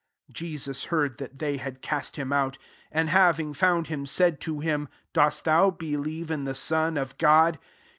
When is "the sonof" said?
6.43-7.15